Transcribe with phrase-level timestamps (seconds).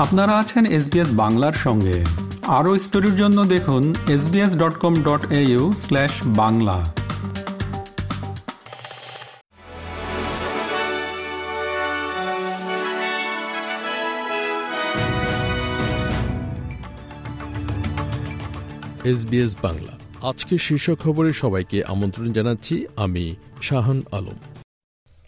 [0.00, 2.04] আপনারা আছেন এসবিএস বাংলার সঙ্গে।
[2.46, 6.94] আরও স্টোরির জন্য দেখুন SBS dot com dot AU slash Bangla.
[19.04, 19.98] SBS Bangla.
[20.28, 24.38] আজকে শীর্ষ খবরে সবাইকে আমন্ত্রণ জানাচ্ছি আমি শাহান আলম।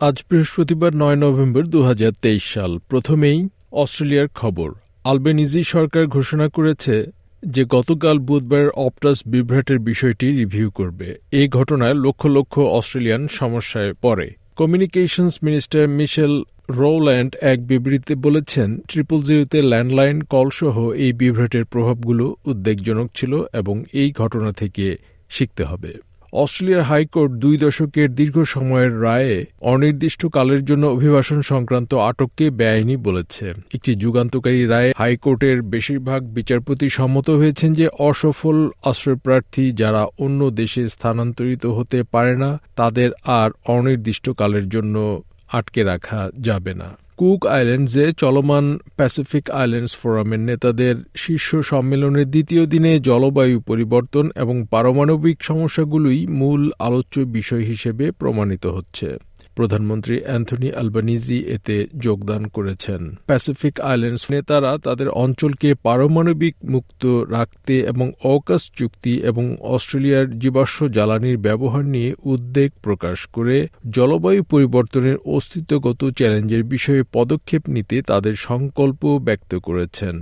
[0.00, 4.70] আজ বৃহস্পতিবার নয় নভেম্বর দু হাজার তেইশ সাল। প্রথমেই অস্ট্রেলিয়ার খবর।
[5.04, 7.06] আলবেনিজি সরকার ঘোষণা করেছে
[7.42, 14.34] যে গতকাল বুধবার অপটাস বিভ্রাটের বিষয়টি রিভিউ করবে। এই ঘটনায় লক্ষ লক্ষ অস্ট্রেলিয়ান সমস্যায় পড়ে।
[14.56, 23.10] কমিউনিকেশনস মিনিস্টার মিশেল রোল্যান্ড এক বিবৃতিতে বলেছেন, ট্রিপল জিরোতে ল্যান্ডলাইন কলসহ এই বিভ্রাটের প্রভাবগুলো উদ্বেগজনক
[23.14, 24.96] ছিল এবং এই ঘটনা থেকে
[25.30, 25.94] শিখতে হবে।
[26.32, 33.94] অস্ট্রেলিয়ার হাইকোর্ট দুই দশকের দীর্ঘ সময়ের রায়ে অনির্দিষ্টকালের জন্য অভিবাসন সংক্রান্ত আটককে বেআইনি বলেছে। একটি
[33.94, 42.02] যুগান্তকারী রায়ে হাইকোর্টের বেশিরভাগ বিচারপতি সম্মত হয়েছেন যে অসফল আশ্রয়প্রার্থী যারা অন্য দেশে স্থানান্তরিত হতে
[42.02, 49.94] পারে না, তাদের আর অনির্দিষ্টকালের জন্য আটকে রাখা যাবে না। কুক আইল্যান্ডসে চলমান প্যাসিফিক আইল্যান্ডস
[49.96, 58.04] ফোরামের নেতাদের শীর্ষ সম্মেলনের দ্বিতীয় দিনে জলবায়ু পরিবর্তন এবং পারমাণবিক সমস্যাগুলোই মূল আলোচ্য বিষয় হিসেবে
[58.10, 59.08] প্রমাণিত হচ্ছে।
[59.56, 68.06] প্রধানমন্ত্রী অ্যান্থনি আলবানিজি এতে যোগদান করেছেন। প্যাসিফিক আইল্যান্ডস নেতারা তাদের অঞ্চলকে পারমাণবিক মুক্ত রাখতে এবং
[68.24, 73.56] অকাশ চুক্তি এবং অস্ট্রেলিয়ার জীবাশ্ম জ্বালানির ব্যবহার নিয়ে উদ্বেগ প্রকাশ করে
[73.90, 80.16] জলবায়ু পরিবর্তনের অস্তিত্বগত চ্যালেঞ্জের বিষয়ে পদক্ষেপ নিতে তাদের সংকল্প ব্যক্ত করেছেন।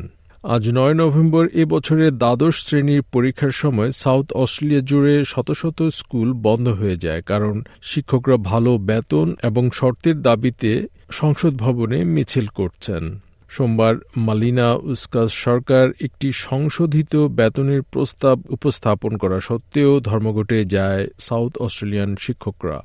[0.44, 6.28] আজ নয় নভেম্বর এ বছরের দ্বাদশ শ্রেণির পরীক্ষার সময় সাউথ অস্ট্রেলিয়া জুড়ে শত শত স্কুল
[6.46, 10.70] বন্ধ হয়ে যায়, কারণ শিক্ষকরা ভালো বেতন এবং শর্তের দাবিতে
[11.10, 13.02] সংসদ ভবনে মিছিল করছেন।
[13.50, 22.10] সোমবার মালিনা উস্কাস সরকার একটি সংশোধিত বেতনের প্রস্তাব উপস্থাপন করা সত্ত্বেও ধর্মঘটে যায় সাউথ অস্ট্রেলিয়ান
[22.24, 22.78] শিক্ষকরা।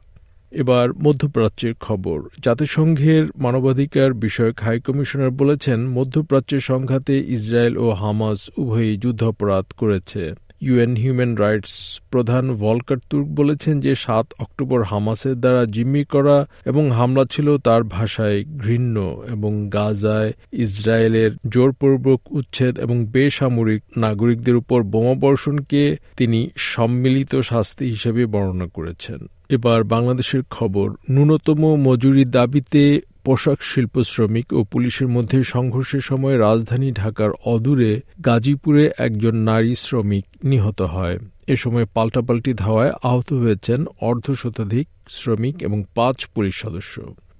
[0.52, 9.66] এবার মধ্যপ্রাচ্যের খবর। জাতিসংঘের মানবাধিকার বিষয়ক হাইকমিশনার বলেছেন, মধ্যপ্রাচ্যের সংঘাতে ইসরায়েল ও হামাস উভয়ই যুদ্ধাপরাধ
[9.78, 16.47] করেছে। ইউএন হিউম্যান রাইটস প্রধান ভলকার তুর্ক বলেছেন যে সাত অক্টোবর হামাসের দ্বারা জিম্মি করা
[16.66, 24.84] এবং হামলা ছিল তার ভাষায় ঘৃণ্য এবং গাজায় ইসরায়েলের জোরপূর্বক উচ্ছেদ এবং বেসামরিক নাগরিকদের উপর
[24.84, 29.19] বোমাবর্ষণকে তিনি সম্মিলিত শাস্তি হিসেবে বর্ণনা করেছেন।
[29.50, 33.02] এবার বাংলাদেশের খবর। ন্যূনতম মজুরির দাবিতে
[33.32, 37.92] পোশাক শিল্প শ্রমিক ও পুলিশের মধ্যে সংঘর্ষের সময় রাজধানী ঢাকার অদূরে
[38.26, 41.18] গাজীপুরে একজন নারী শ্রমিক নিহত হয়।
[41.48, 46.96] এ সময় পাল্টাপাল্টি ধাওয়ায় আহত হয়েছেন অর্ধশতাধিক শ্রমিক এবং পাঁচ পুলিশ সদস্য।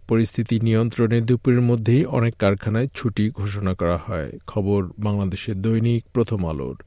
[0.10, 6.78] পরিস্থিতি নিয়ন্ত্রণে দুপুরের মধ্যেই অনেক কারখানায় ছুটি ঘোষণা করা হয়। খবর, বাংলাদেশের দৈনিক প্রথম আলোর।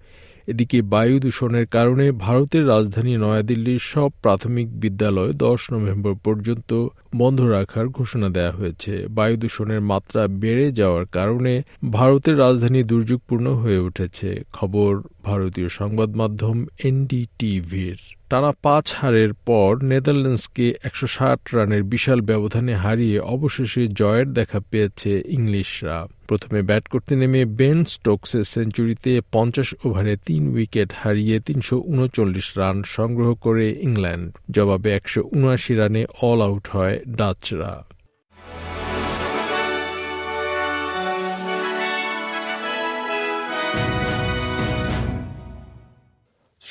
[0.47, 6.71] এদিকে বায়ু দূষণের কারণে ভারতের রাজধানী নয়াদিল্লির সব প্রাথমিক বিদ্যালয় দশ নভেম্বর পর্যন্ত
[7.17, 11.53] বন্ধ রাখার ঘোষণা দেওয়া হয়েছে। বায়ু দূষণের মাত্রা বেড়ে যাওয়ার কারণে
[11.91, 14.91] ভারতের রাজধানী দুর্যোগপূর্ণ হয়ে উঠেছে। খবর,
[15.23, 18.01] ভারতীয় সংবাদ মাধ্যম এনডিটিভির।
[18.33, 25.23] টানা পাঁচ হারের পর নেদারল্যান্ডসকে একশো ষাট রানের বিশাল ব্যবধানে হারিয়ে অবশেষে জয়ের দেখা পেয়েছে
[25.29, 25.99] ইংলিশরা।
[26.29, 32.83] প্রথমে ব্যাট করতে নেমে বেন স্টোকসের সেঞ্চুরিতে পঞ্চাশ ওভারে তিন উইকেট হারিয়ে তিনশো উনচল্লিশ রান
[32.97, 37.85] সংগ্রহ করে ইংল্যান্ড। জবাবে একশো উনআশি রানে অল আউট হয় ডাচরা।